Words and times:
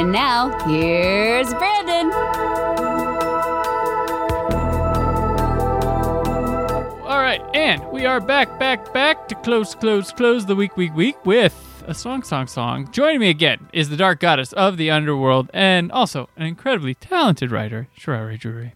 And 0.00 0.12
now, 0.12 0.48
here's 0.66 1.52
Brandon. 1.52 2.10
All 7.04 7.20
right, 7.20 7.42
and 7.52 7.86
we 7.92 8.06
are 8.06 8.18
back, 8.18 8.58
back, 8.58 8.94
back 8.94 9.28
to 9.28 9.34
close, 9.34 9.74
close, 9.74 10.10
close 10.10 10.46
the 10.46 10.56
week, 10.56 10.74
week, 10.78 10.94
week 10.94 11.22
with 11.26 11.84
a 11.86 11.92
song, 11.92 12.22
song, 12.22 12.46
song. 12.46 12.90
Joining 12.92 13.20
me 13.20 13.28
again 13.28 13.68
is 13.74 13.90
the 13.90 13.96
dark 13.98 14.20
goddess 14.20 14.54
of 14.54 14.78
the 14.78 14.90
underworld 14.90 15.50
and 15.52 15.92
also 15.92 16.30
an 16.34 16.46
incredibly 16.46 16.94
talented 16.94 17.50
writer, 17.50 17.86
Sharareh 18.00 18.40
Drury. 18.40 18.74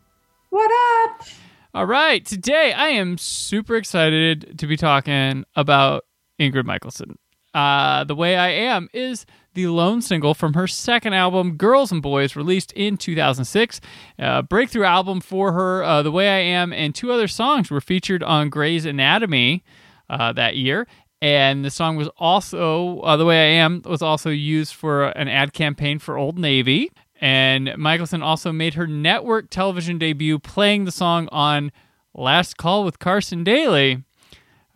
What 0.51 0.71
up? 1.09 1.27
All 1.73 1.87
right, 1.87 2.23
today 2.23 2.75
I 2.75 2.89
am 2.89 3.17
super 3.17 3.77
excited 3.77 4.59
to 4.59 4.67
be 4.67 4.77
talking 4.77 5.47
about 5.57 6.05
Ingrid 6.39 6.67
Michaelson. 6.67 7.19
Uh, 7.55 8.05
the 8.05 8.17
Way 8.17 8.37
I 8.37 8.49
Am 8.49 8.89
is 8.93 9.25
the 9.55 9.69
lone 9.69 10.03
single 10.03 10.35
from 10.35 10.55
her 10.55 10.67
second 10.67 11.15
album, 11.15 11.57
Girls 11.57 11.91
and 11.91 12.03
Boys, 12.03 12.37
released 12.37 12.73
in 12.73 12.97
2006. 12.97 13.81
Uh, 14.19 14.43
breakthrough 14.43 14.85
album 14.85 15.21
for 15.21 15.53
her, 15.53 15.83
uh, 15.83 16.03
The 16.03 16.13
Way 16.13 16.29
I 16.29 16.41
Am, 16.41 16.73
and 16.73 16.95
two 16.95 17.11
other 17.13 17.29
songs 17.29 17.71
were 17.71 17.81
featured 17.81 18.23
on 18.23 18.51
Grey's 18.51 18.85
Anatomy 18.85 19.65
uh, 20.11 20.33
that 20.33 20.57
year. 20.57 20.87
And 21.23 21.65
the 21.65 21.71
song 21.71 21.97
was 21.97 22.09
also, 22.19 23.01
uh, 23.01 23.17
The 23.17 23.25
Way 23.25 23.55
I 23.57 23.65
Am, 23.65 23.81
was 23.85 24.03
also 24.03 24.31
used 24.31 24.75
for 24.75 25.05
an 25.05 25.29
ad 25.29 25.53
campaign 25.53 25.99
for 25.99 26.19
Old 26.19 26.39
Navy. 26.39 26.91
And 27.21 27.73
Michaelson 27.79 28.23
also 28.23 28.53
made 28.53 28.75
her 28.75 28.87
network 28.87 29.49
television 29.49 29.99
debut 29.99 30.39
playing 30.39 30.85
the 30.85 30.93
song 30.93 31.29
on 31.33 31.73
Last 32.13 32.57
Call 32.57 32.85
with 32.85 32.99
Carson 32.99 33.45
Daly. 33.45 34.05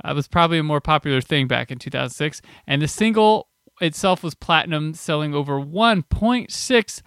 That 0.05 0.15
was 0.15 0.29
probably 0.29 0.59
a 0.59 0.63
more 0.63 0.81
popular 0.81 1.21
thing 1.21 1.49
back 1.49 1.71
in 1.71 1.79
2006. 1.79 2.41
And 2.67 2.81
the 2.81 2.89
single 2.89 3.48
itself 3.81 4.23
was 4.23 4.35
platinum, 4.35 4.95
selling 4.95 5.35
over 5.35 5.61
1.6 5.61 7.03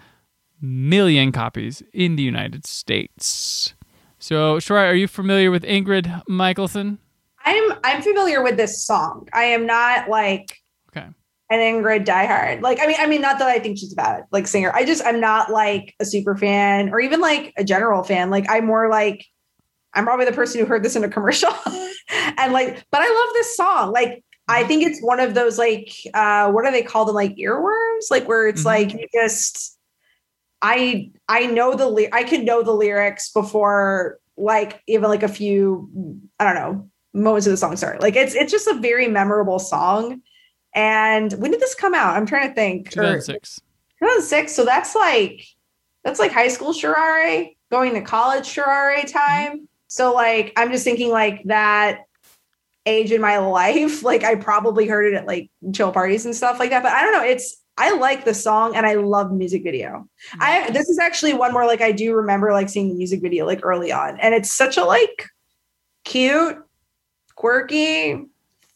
million 0.61 1.31
copies 1.31 1.81
in 1.93 2.15
the 2.15 2.23
United 2.23 2.65
States. 2.65 3.73
So, 4.19 4.57
Sharareh, 4.57 4.89
are 4.91 4.95
you 4.95 5.07
familiar 5.07 5.49
with 5.49 5.63
Ingrid 5.63 6.21
Michaelson? 6.27 6.99
I'm 7.43 7.73
I'm 7.83 8.01
familiar 8.03 8.43
with 8.43 8.57
this 8.57 8.85
song. 8.85 9.27
I 9.33 9.45
am 9.45 9.65
not 9.65 10.09
like 10.09 10.57
Okay. 10.95 11.07
an 11.49 11.59
Ingrid 11.59 12.05
diehard. 12.05 12.61
Like 12.61 12.79
I 12.79 12.85
mean, 12.85 12.97
I 12.99 13.07
mean, 13.07 13.21
not 13.21 13.39
that 13.39 13.47
I 13.47 13.57
think 13.57 13.79
she's 13.79 13.93
a 13.93 13.95
bad 13.95 14.25
like 14.31 14.45
singer. 14.45 14.71
I 14.75 14.85
just 14.85 15.03
I'm 15.03 15.19
not 15.19 15.49
like 15.51 15.95
a 15.99 16.05
super 16.05 16.35
fan 16.37 16.89
or 16.89 16.99
even 16.99 17.19
like 17.19 17.53
a 17.57 17.63
general 17.63 18.03
fan. 18.03 18.29
Like 18.29 18.45
I'm 18.47 18.67
more 18.67 18.89
like 18.89 19.25
I'm 19.95 20.05
probably 20.05 20.25
the 20.25 20.31
person 20.33 20.59
who 20.61 20.67
heard 20.67 20.83
this 20.83 20.95
in 20.95 21.03
a 21.03 21.09
commercial 21.09 21.49
and 22.37 22.53
like, 22.53 22.85
but 22.91 23.01
I 23.01 23.07
love 23.07 23.33
this 23.33 23.57
song. 23.57 23.91
Like 23.91 24.23
I 24.47 24.63
think 24.65 24.83
it's 24.83 25.01
one 25.01 25.19
of 25.19 25.33
those 25.33 25.57
like 25.57 25.89
uh 26.13 26.51
what 26.51 26.65
do 26.65 26.71
they 26.71 26.83
call 26.83 27.05
them 27.05 27.15
like 27.15 27.35
earworms? 27.37 28.09
Like 28.11 28.27
where 28.27 28.47
it's 28.47 28.63
Mhm. 28.63 28.65
like 28.65 28.93
you 28.93 29.07
just 29.13 29.77
I 30.61 31.11
I 31.27 31.45
know 31.47 31.73
the 31.75 31.87
ly- 31.87 32.09
I 32.11 32.23
can 32.23 32.45
know 32.45 32.61
the 32.63 32.73
lyrics 32.73 33.31
before 33.31 34.19
like 34.37 34.81
even 34.87 35.09
like 35.09 35.23
a 35.23 35.27
few 35.27 35.89
I 36.39 36.45
don't 36.45 36.55
know 36.55 36.89
moments 37.13 37.47
of 37.47 37.51
the 37.51 37.57
song 37.57 37.75
start. 37.77 38.01
Like 38.01 38.15
it's 38.15 38.35
it's 38.35 38.51
just 38.51 38.67
a 38.67 38.75
very 38.75 39.07
memorable 39.07 39.59
song. 39.59 40.21
And 40.73 41.31
when 41.33 41.51
did 41.51 41.59
this 41.59 41.75
come 41.75 41.93
out? 41.93 42.15
I'm 42.15 42.25
trying 42.25 42.47
to 42.49 42.55
think. 42.55 42.87
Or- 42.89 43.19
2006. 43.19 43.59
2006. 43.99 44.53
So 44.53 44.65
that's 44.65 44.95
like 44.95 45.43
that's 46.03 46.19
like 46.19 46.31
high 46.31 46.47
school 46.47 46.73
Sharareh, 46.73 47.55
going 47.71 47.93
to 47.93 48.01
college 48.01 48.45
Sharareh 48.45 49.11
time. 49.11 49.67
So 49.87 50.13
like 50.13 50.53
I'm 50.57 50.71
just 50.71 50.83
thinking 50.83 51.09
like 51.11 51.41
that 51.45 51.99
age 52.85 53.11
in 53.11 53.21
my 53.21 53.37
life. 53.39 54.03
Like 54.03 54.23
I 54.23 54.35
probably 54.35 54.87
heard 54.87 55.13
it 55.13 55.15
at 55.15 55.27
like 55.27 55.49
chill 55.73 55.91
parties 55.91 56.25
and 56.25 56.35
stuff 56.35 56.59
like 56.59 56.69
that. 56.69 56.83
But 56.83 56.93
I 56.93 57.01
don't 57.01 57.13
know. 57.13 57.23
It's 57.23 57.57
I 57.77 57.95
like 57.95 58.25
the 58.25 58.33
song 58.33 58.75
and 58.75 58.85
I 58.85 58.95
love 58.95 59.31
music 59.31 59.63
video. 59.63 60.07
I 60.39 60.69
this 60.71 60.89
is 60.89 60.99
actually 60.99 61.33
one 61.33 61.53
where 61.53 61.65
like 61.65 61.81
I 61.81 61.91
do 61.91 62.13
remember 62.13 62.51
like 62.51 62.69
seeing 62.69 62.89
the 62.89 62.95
music 62.95 63.21
video 63.21 63.45
like 63.45 63.61
early 63.63 63.91
on, 63.91 64.19
and 64.19 64.35
it's 64.35 64.51
such 64.51 64.77
a 64.77 64.83
like 64.83 65.25
cute, 66.03 66.57
quirky, 67.35 68.25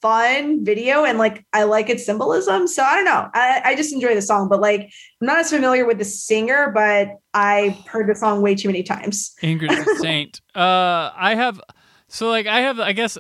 fun 0.02 0.64
video, 0.64 1.04
and 1.04 1.18
like 1.18 1.46
I 1.52 1.64
like 1.64 1.90
its 1.90 2.06
symbolism. 2.06 2.68
So 2.68 2.84
I 2.84 2.96
don't 2.96 3.06
know. 3.06 3.30
I, 3.34 3.62
I 3.66 3.76
just 3.76 3.94
enjoy 3.94 4.16
the 4.16 4.22
song, 4.22 4.48
but 4.48 4.62
like 4.62 4.82
I'm 5.22 5.28
not 5.28 5.40
as 5.40 5.50
familiar 5.50 5.86
with 5.86 5.98
the 5.98 6.06
singer, 6.06 6.72
but 6.74 7.10
I 7.34 7.84
heard 7.88 8.08
the 8.08 8.16
song 8.16 8.42
way 8.42 8.56
too 8.56 8.70
many 8.70 8.84
times. 8.84 9.36
Ingrid 9.42 9.86
Saint. 9.98 10.42
Uh, 10.56 11.12
I 11.16 11.36
have, 11.36 11.60
so 12.08 12.30
like 12.30 12.48
I 12.48 12.62
have, 12.62 12.80
I 12.80 12.92
guess, 12.94 13.18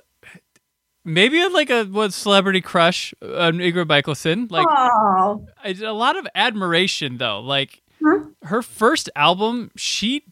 maybe 1.06 1.48
like 1.50 1.70
a 1.70 1.86
what 1.86 2.12
celebrity 2.12 2.60
crush 2.62 3.14
on 3.22 3.60
Ingrid 3.60 3.88
Michaelson. 3.88 4.48
Like 4.50 4.68
oh, 4.70 5.46
a 5.66 5.74
lot 5.94 6.18
of 6.18 6.28
admiration 6.36 7.18
though. 7.18 7.40
Like 7.40 7.82
Huh? 8.04 8.26
her 8.44 8.62
first 8.62 9.10
album, 9.16 9.72
she 9.78 10.24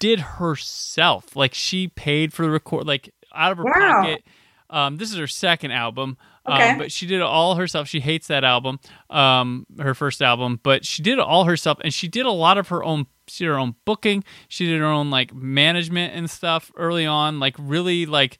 did 0.00 0.18
herself. 0.20 1.36
Like 1.36 1.54
she 1.54 1.88
paid 1.88 2.32
for 2.32 2.44
the 2.44 2.50
record, 2.50 2.86
like 2.86 3.12
out 3.34 3.52
of 3.52 3.58
her 3.58 3.64
Wow. 3.64 3.72
pocket. 4.02 4.24
Um, 4.68 4.96
this 4.96 5.12
is 5.12 5.16
her 5.18 5.28
second 5.28 5.70
album, 5.70 6.16
Okay. 6.48 6.70
um, 6.70 6.78
but 6.78 6.90
she 6.90 7.06
did 7.06 7.16
it 7.16 7.22
all 7.22 7.54
herself. 7.54 7.86
She 7.86 8.00
hates 8.00 8.26
that 8.26 8.42
album, 8.42 8.80
um, 9.10 9.64
her 9.78 9.94
first 9.94 10.20
album, 10.20 10.58
but 10.62 10.84
she 10.84 11.02
did 11.02 11.12
it 11.14 11.20
all 11.20 11.44
herself, 11.44 11.78
and 11.84 11.94
she 11.94 12.08
did 12.08 12.26
a 12.26 12.32
lot 12.32 12.58
of 12.58 12.68
her 12.68 12.82
own. 12.82 13.06
She 13.28 13.44
did 13.44 13.50
her 13.50 13.58
own 13.58 13.76
booking. 13.84 14.24
She 14.48 14.66
did 14.66 14.80
her 14.80 14.86
own 14.86 15.08
like 15.10 15.32
management 15.32 16.14
and 16.16 16.28
stuff 16.28 16.72
early 16.76 17.06
on. 17.06 17.38
Like 17.38 17.54
really, 17.58 18.06
like 18.06 18.38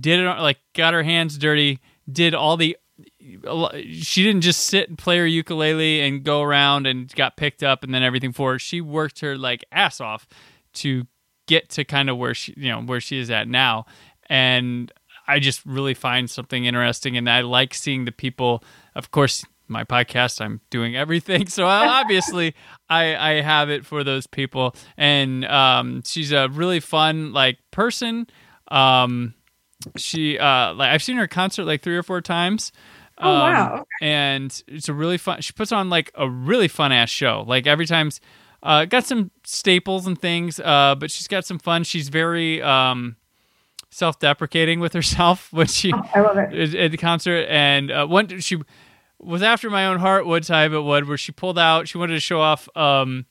did 0.00 0.20
it 0.20 0.24
like 0.24 0.58
got 0.74 0.94
her 0.94 1.02
hands 1.02 1.38
dirty. 1.38 1.80
Did 2.10 2.34
all 2.34 2.56
the 2.56 2.76
she 3.18 4.22
didn't 4.22 4.42
just 4.42 4.66
sit 4.66 4.88
and 4.88 4.98
play 4.98 5.18
her 5.18 5.26
ukulele 5.26 6.00
and 6.00 6.22
go 6.22 6.42
around 6.42 6.86
and 6.86 7.12
got 7.14 7.36
picked 7.36 7.62
up 7.62 7.82
and 7.82 7.94
then 7.94 8.02
everything 8.02 8.32
for 8.32 8.52
her. 8.52 8.58
She 8.58 8.80
worked 8.80 9.20
her 9.20 9.38
like 9.38 9.64
ass 9.72 10.00
off 10.00 10.26
to 10.74 11.06
get 11.46 11.68
to 11.70 11.84
kind 11.84 12.10
of 12.10 12.16
where 12.16 12.34
she 12.34 12.54
you 12.56 12.68
know 12.68 12.80
where 12.82 13.00
she 13.00 13.18
is 13.18 13.30
at 13.30 13.48
now. 13.48 13.86
And 14.28 14.92
I 15.26 15.38
just 15.38 15.64
really 15.64 15.94
find 15.94 16.28
something 16.28 16.64
interesting 16.64 17.16
and 17.16 17.28
I 17.28 17.40
like 17.42 17.74
seeing 17.74 18.04
the 18.04 18.12
people 18.12 18.64
of 18.94 19.10
course 19.10 19.44
my 19.68 19.84
podcast 19.84 20.40
I'm 20.40 20.60
doing 20.70 20.96
everything 20.96 21.46
so 21.48 21.66
obviously 21.66 22.54
I 22.88 23.16
I 23.16 23.40
have 23.40 23.70
it 23.70 23.86
for 23.86 24.02
those 24.02 24.26
people 24.26 24.74
and 24.96 25.44
um 25.44 26.02
she's 26.04 26.32
a 26.32 26.48
really 26.48 26.80
fun 26.80 27.32
like 27.32 27.58
person 27.70 28.26
um 28.68 29.34
she 29.96 30.38
uh 30.38 30.74
like 30.74 30.90
I've 30.90 31.02
seen 31.02 31.16
her 31.16 31.26
concert 31.28 31.64
like 31.64 31.82
three 31.82 31.96
or 31.96 32.02
four 32.02 32.20
times. 32.20 32.72
Oh, 33.18 33.30
Um, 33.30 33.38
wow. 33.40 33.84
And 34.00 34.62
it's 34.66 34.88
a 34.88 34.94
really 34.94 35.18
fun. 35.18 35.40
She 35.42 35.52
puts 35.52 35.72
on 35.72 35.90
like 35.90 36.10
a 36.14 36.28
really 36.28 36.68
fun 36.68 36.90
ass 36.92 37.10
show. 37.10 37.44
Like 37.46 37.66
every 37.66 37.86
time's 37.86 38.20
uh, 38.62 38.84
got 38.86 39.04
some 39.04 39.30
staples 39.44 40.06
and 40.06 40.18
things, 40.20 40.58
uh, 40.60 40.94
but 40.98 41.10
she's 41.10 41.28
got 41.28 41.44
some 41.46 41.58
fun. 41.58 41.82
She's 41.84 42.08
very 42.10 42.60
um, 42.62 43.16
self-deprecating 43.90 44.80
with 44.80 44.92
herself 44.94 45.52
when 45.52 45.66
she 45.66 45.92
I 45.92 46.20
love 46.20 46.36
it. 46.38 46.52
at 46.54 46.74
at 46.74 46.90
the 46.90 46.96
concert. 46.96 47.46
And 47.48 47.90
uh, 47.90 48.06
one 48.06 48.40
she 48.40 48.58
was 49.18 49.42
after 49.42 49.68
my 49.70 49.86
own 49.86 49.98
heart. 49.98 50.26
What 50.26 50.44
time 50.44 50.74
it 50.74 50.80
would 50.82 51.08
where 51.08 51.18
she 51.18 51.32
pulled 51.32 51.58
out. 51.58 51.88
She 51.88 51.98
wanted 51.98 52.14
to 52.14 52.20
show 52.20 52.40
off. 52.40 52.68
Um, 52.76 53.26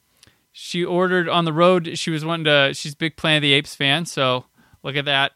she 0.51 0.83
ordered 0.83 1.29
on 1.29 1.45
the 1.45 1.53
road. 1.53 1.97
She 1.97 2.11
was 2.11 2.25
wanting 2.25 2.45
to. 2.45 2.73
She's 2.73 2.93
a 2.93 2.97
big 2.97 3.15
Planet 3.17 3.37
of 3.37 3.41
the 3.43 3.53
Apes 3.53 3.75
fan, 3.75 4.05
so 4.05 4.45
look 4.83 4.95
at 4.95 5.05
that 5.05 5.31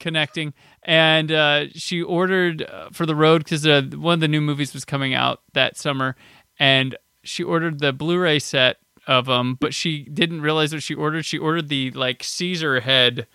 connecting. 0.00 0.54
And 0.82 1.30
uh, 1.32 1.66
she 1.72 2.02
ordered 2.02 2.62
uh, 2.62 2.90
for 2.92 3.06
the 3.06 3.14
road 3.14 3.44
because 3.44 3.66
uh, 3.66 3.82
one 3.94 4.14
of 4.14 4.20
the 4.20 4.28
new 4.28 4.40
movies 4.40 4.72
was 4.72 4.84
coming 4.84 5.14
out 5.14 5.42
that 5.52 5.76
summer, 5.76 6.16
and 6.58 6.96
she 7.22 7.42
ordered 7.42 7.80
the 7.80 7.92
Blu-ray 7.92 8.38
set 8.38 8.76
of 9.06 9.26
them, 9.26 9.56
but 9.60 9.74
she 9.74 10.04
didn't 10.04 10.42
realize 10.42 10.72
what 10.72 10.82
she 10.82 10.94
ordered. 10.94 11.24
She 11.24 11.38
ordered 11.38 11.68
the 11.68 11.90
like 11.92 12.22
Caesar 12.22 12.80
head 12.80 13.26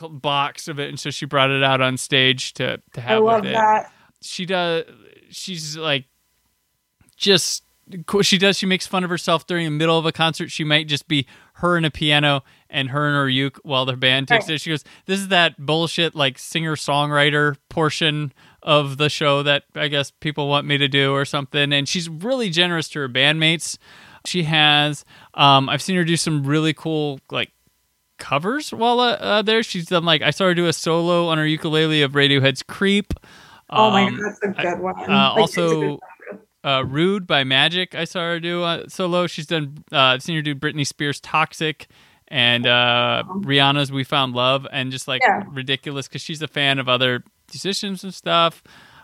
box 0.00 0.68
of 0.68 0.78
it, 0.78 0.88
and 0.88 0.98
so 0.98 1.10
she 1.10 1.26
brought 1.26 1.50
it 1.50 1.62
out 1.62 1.80
on 1.80 1.96
stage 1.96 2.52
to 2.54 2.80
to 2.92 3.00
have. 3.00 3.18
I 3.18 3.20
love 3.20 3.42
with 3.42 3.50
it 3.50 3.54
that. 3.54 3.92
she 4.20 4.44
does 4.44 4.84
she's 5.30 5.76
like 5.76 6.06
just 7.16 7.64
she 8.22 8.38
does 8.38 8.58
she 8.58 8.66
makes 8.66 8.86
fun 8.86 9.04
of 9.04 9.10
herself 9.10 9.46
during 9.46 9.64
the 9.64 9.70
middle 9.70 9.98
of 9.98 10.06
a 10.06 10.12
concert 10.12 10.50
she 10.50 10.64
might 10.64 10.86
just 10.88 11.08
be 11.08 11.26
her 11.54 11.76
and 11.76 11.86
a 11.86 11.90
piano 11.90 12.42
and 12.70 12.90
her 12.90 13.06
and 13.06 13.16
her 13.16 13.28
uke 13.28 13.58
while 13.62 13.84
their 13.84 13.96
band 13.96 14.28
takes 14.28 14.46
Right. 14.48 14.54
it. 14.56 14.60
She 14.60 14.70
goes, 14.70 14.84
"This 15.06 15.20
is 15.20 15.28
that 15.28 15.56
bullshit 15.58 16.14
like 16.14 16.38
singer 16.38 16.76
songwriter 16.76 17.56
portion 17.68 18.32
of 18.62 18.96
the 18.98 19.08
show 19.08 19.42
that 19.42 19.64
I 19.74 19.88
guess 19.88 20.10
people 20.10 20.48
want 20.48 20.66
me 20.66 20.78
to 20.78 20.88
do 20.88 21.12
or 21.12 21.24
something." 21.24 21.72
And 21.72 21.88
she's 21.88 22.08
really 22.08 22.50
generous 22.50 22.88
to 22.90 23.00
her 23.00 23.08
bandmates. 23.08 23.78
She 24.26 24.42
has, 24.42 25.04
um, 25.34 25.68
I've 25.68 25.80
seen 25.82 25.96
her 25.96 26.04
do 26.04 26.16
some 26.16 26.44
really 26.44 26.74
cool 26.74 27.20
like 27.30 27.52
covers 28.18 28.70
while 28.72 29.00
uh, 29.00 29.12
uh, 29.12 29.42
there. 29.42 29.62
She's 29.62 29.86
done 29.86 30.04
like 30.04 30.22
I 30.22 30.30
saw 30.30 30.46
her 30.46 30.54
do 30.54 30.66
a 30.66 30.72
solo 30.72 31.28
on 31.28 31.38
her 31.38 31.46
ukulele 31.46 32.02
of 32.02 32.12
Radiohead's 32.12 32.62
"Creep." 32.62 33.14
Oh 33.70 33.90
my 33.90 34.04
Um, 34.06 34.16
god, 34.16 34.24
that's 34.24 34.58
a 34.58 34.62
good 34.62 34.78
one. 34.80 34.94
uh, 34.98 35.06
Like, 35.06 35.38
also- 35.38 35.98
uh, 36.64 36.84
"Rude" 36.86 37.26
by 37.26 37.44
Magic. 37.44 37.94
I 37.94 38.04
saw 38.04 38.20
her 38.20 38.40
do 38.40 38.62
uh, 38.64 38.88
solo. 38.88 39.26
She's 39.28 39.46
done. 39.46 39.78
Uh, 39.92 39.98
I've 39.98 40.22
seen 40.22 40.34
her 40.36 40.42
do 40.42 40.54
Britney 40.54 40.86
Spears' 40.86 41.20
"Toxic" 41.20 41.86
and 42.28 42.66
uh, 42.66 43.24
Rihanna's 43.26 43.90
"We 43.90 44.04
Found 44.04 44.34
Love," 44.34 44.66
and 44.70 44.90
just 44.92 45.08
like 45.08 45.22
Yeah. 45.22 45.42
ridiculous 45.48 46.06
because 46.08 46.22
she's 46.22 46.40
a 46.42 46.48
fan 46.48 46.78
of 46.78 46.88
other 46.88 47.24
musicians 47.52 48.04
and 48.04 48.14
stuff. 48.14 48.62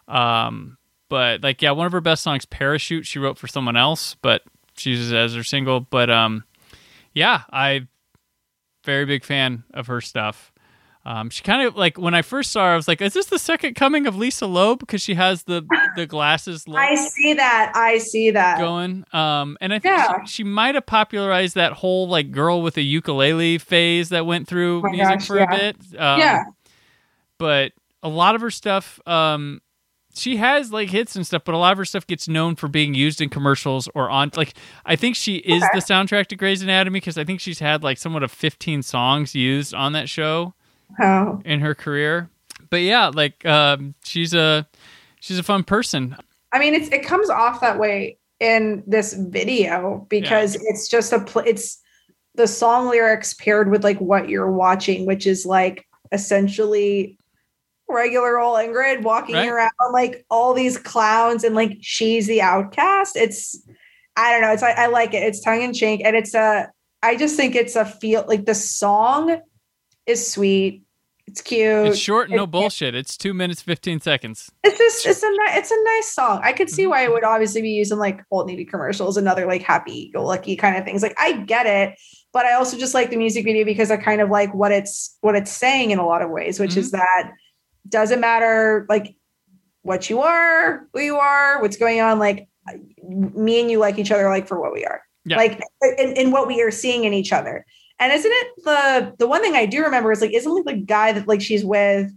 Um, 0.08 0.76
but 1.08 1.42
like, 1.42 1.60
yeah, 1.62 1.70
one 1.72 1.86
of 1.86 1.92
her 1.92 2.00
best 2.00 2.22
songs, 2.22 2.44
"Parachute," 2.44 3.06
she 3.06 3.18
wrote 3.18 3.38
for 3.38 3.46
someone 3.48 3.76
else, 3.76 4.16
but 4.22 4.42
she 4.76 4.90
uses 4.90 5.12
it 5.12 5.16
as 5.16 5.34
her 5.34 5.44
single. 5.44 5.80
But 5.80 6.10
um, 6.10 6.44
yeah, 7.12 7.42
I 7.52 7.86
very 8.84 9.06
big 9.06 9.24
fan 9.24 9.64
of 9.72 9.86
her 9.86 10.00
stuff. 10.00 10.52
Um, 11.06 11.28
she 11.28 11.42
kind 11.42 11.66
of 11.66 11.76
like 11.76 11.98
when 11.98 12.14
I 12.14 12.22
first 12.22 12.50
saw 12.50 12.64
her, 12.66 12.72
I 12.72 12.76
was 12.76 12.88
like, 12.88 13.02
"Is 13.02 13.12
this 13.12 13.26
the 13.26 13.38
second 13.38 13.74
coming 13.74 14.06
of 14.06 14.16
Lisa 14.16 14.46
Loeb?" 14.46 14.78
Because 14.78 15.02
she 15.02 15.14
has 15.14 15.42
the 15.42 15.62
the 15.96 16.06
glasses 16.06 16.64
I 16.74 16.94
see 16.94 17.34
that. 17.34 17.72
I 17.74 17.98
see 17.98 18.30
that. 18.30 18.58
going. 18.58 19.04
Um, 19.12 19.58
and 19.60 19.74
I 19.74 19.78
think 19.78 19.96
Yeah. 19.96 20.24
she, 20.24 20.36
she 20.36 20.44
might 20.44 20.74
have 20.76 20.86
popularized 20.86 21.56
that 21.56 21.72
whole 21.74 22.08
like 22.08 22.30
girl 22.30 22.62
with 22.62 22.76
a 22.78 22.82
ukulele 22.82 23.58
phase 23.58 24.08
that 24.08 24.24
went 24.24 24.48
through 24.48 24.82
Oh 24.86 24.90
music 24.90 25.18
gosh, 25.18 25.26
for 25.26 25.36
yeah. 25.38 25.52
a 25.54 25.58
bit. 25.58 25.76
Um, 26.00 26.18
yeah. 26.20 26.42
but 27.38 27.72
a 28.02 28.08
lot 28.08 28.34
of 28.34 28.40
her 28.40 28.50
stuff, 28.50 29.00
um, 29.06 29.60
she 30.14 30.36
has 30.36 30.72
like 30.72 30.90
hits 30.90 31.16
and 31.16 31.26
stuff, 31.26 31.42
but 31.44 31.54
a 31.54 31.58
lot 31.58 31.72
of 31.72 31.78
her 31.78 31.84
stuff 31.84 32.06
gets 32.06 32.28
known 32.28 32.54
for 32.56 32.68
being 32.68 32.94
used 32.94 33.20
in 33.20 33.28
commercials 33.28 33.88
or 33.94 34.08
on 34.10 34.30
like 34.36 34.54
I 34.86 34.96
think 34.96 35.16
she 35.16 35.36
is 35.36 35.62
Okay. 35.62 35.70
the 35.74 35.80
soundtrack 35.84 36.28
to 36.28 36.36
Grey's 36.36 36.62
Anatomy 36.62 37.00
because 37.00 37.18
I 37.18 37.24
think 37.24 37.40
she's 37.40 37.58
had 37.58 37.82
like 37.82 37.98
somewhat 37.98 38.22
of 38.22 38.30
15 38.30 38.82
songs 38.82 39.34
used 39.34 39.74
on 39.74 39.92
that 39.92 40.08
show 40.08 40.54
Oh. 41.00 41.40
in 41.44 41.60
her 41.60 41.74
career. 41.74 42.28
But 42.70 42.82
yeah, 42.82 43.08
like 43.08 43.44
um, 43.46 43.94
she's 44.04 44.34
a 44.34 44.66
she's 45.20 45.38
a 45.38 45.42
fun 45.42 45.64
person. 45.64 46.16
I 46.52 46.58
mean, 46.58 46.74
it's 46.74 46.88
it 46.88 47.04
comes 47.04 47.30
off 47.30 47.60
that 47.60 47.78
way 47.78 48.18
in 48.40 48.82
this 48.86 49.12
video 49.14 50.06
because 50.08 50.56
it's 50.56 50.88
just 50.88 51.12
a 51.12 51.20
pl- 51.20 51.42
it's 51.46 51.80
the 52.34 52.46
song 52.48 52.88
lyrics 52.88 53.34
paired 53.34 53.70
with 53.70 53.84
like 53.84 53.98
what 54.00 54.28
you're 54.28 54.50
watching, 54.50 55.06
which 55.06 55.26
is 55.26 55.46
like 55.46 55.86
essentially 56.12 57.18
regular 57.88 58.38
old 58.38 58.58
Ingrid 58.58 59.02
walking 59.02 59.34
Right. 59.34 59.48
around 59.48 59.70
like 59.92 60.24
all 60.30 60.54
these 60.54 60.78
clowns 60.78 61.44
and 61.44 61.54
like 61.54 61.76
she's 61.80 62.26
the 62.26 62.40
outcast. 62.42 63.16
It's 63.16 63.62
I 64.16 64.32
don't 64.32 64.42
know. 64.42 64.52
It's 64.52 64.62
I, 64.62 64.70
I 64.72 64.86
like 64.86 65.12
it. 65.14 65.22
It's 65.22 65.40
tongue 65.40 65.62
in 65.62 65.74
cheek 65.74 66.00
and 66.04 66.16
it's 66.16 66.34
a 66.34 66.70
I 67.02 67.16
just 67.16 67.36
think 67.36 67.54
it's 67.54 67.76
a 67.76 67.84
feel 67.84 68.24
like 68.26 68.46
the 68.46 68.54
song 68.54 69.40
is 70.06 70.32
sweet. 70.32 70.83
It's 71.26 71.40
cute. 71.40 71.86
It's 71.86 71.98
short, 71.98 72.28
no 72.30 72.44
It- 72.44 72.50
bullshit. 72.50 72.94
It's 72.94 73.16
two 73.16 73.32
minutes 73.34 73.62
fifteen 73.62 73.98
seconds. 74.00 74.50
It's 74.62 74.78
just 74.78 75.06
it's 75.06 75.22
a 75.22 75.30
ni- 75.30 75.58
it's 75.58 75.70
a 75.70 75.82
nice 75.84 76.12
song. 76.12 76.40
I 76.44 76.52
could 76.52 76.68
see 76.68 76.84
Mhm. 76.84 76.90
why 76.90 77.02
it 77.04 77.10
would 77.10 77.24
obviously 77.24 77.62
be 77.62 77.70
used 77.70 77.92
in 77.92 77.98
like 77.98 78.20
Old 78.30 78.46
Navy 78.46 78.64
commercials 78.64 79.16
and 79.16 79.26
other 79.26 79.46
like 79.46 79.62
happy 79.62 80.10
go 80.14 80.22
lucky 80.24 80.54
kind 80.56 80.76
of 80.76 80.84
things. 80.84 81.02
Like 81.02 81.14
I 81.18 81.32
get 81.32 81.66
it, 81.66 81.98
but 82.32 82.44
I 82.44 82.52
also 82.52 82.76
just 82.76 82.92
like 82.94 83.08
the 83.10 83.16
music 83.16 83.44
video 83.44 83.64
because 83.64 83.90
I 83.90 83.96
kind 83.96 84.20
of 84.20 84.28
like 84.30 84.52
what 84.54 84.70
it's 84.70 85.16
what 85.22 85.34
it's 85.34 85.50
saying 85.50 85.90
in 85.92 85.98
a 85.98 86.06
lot 86.06 86.20
of 86.22 86.30
ways, 86.30 86.60
which 86.60 86.76
is 86.76 86.90
that 86.90 87.30
doesn't 87.88 88.20
matter 88.20 88.84
like 88.88 89.16
what 89.82 90.08
you 90.10 90.20
are, 90.20 90.86
who 90.92 91.00
you 91.00 91.16
are, 91.16 91.60
what's 91.62 91.76
going 91.78 92.00
on. 92.00 92.18
Like 92.18 92.48
me 93.02 93.60
and 93.60 93.70
you 93.70 93.78
like 93.78 93.98
each 93.98 94.10
other 94.10 94.28
like 94.28 94.46
for 94.46 94.60
what 94.60 94.72
we 94.72 94.84
are 94.84 95.02
Yeah. 95.24 95.36
like 95.38 95.60
in, 95.98 96.12
in 96.16 96.30
what 96.30 96.46
we 96.46 96.60
are 96.62 96.70
seeing 96.70 97.04
in 97.04 97.12
each 97.14 97.32
other. 97.32 97.64
And 98.04 98.12
isn't 98.12 98.30
it 98.32 98.48
the 98.64 99.14
the 99.18 99.26
one 99.26 99.40
thing 99.40 99.54
I 99.54 99.64
do 99.66 99.82
remember 99.82 100.12
is 100.12 100.20
like 100.20 100.32
isn't 100.32 100.52
like 100.52 100.64
the 100.66 100.74
guy 100.82 101.12
that 101.12 101.26
like 101.26 101.40
she's 101.40 101.64
with 101.64 102.10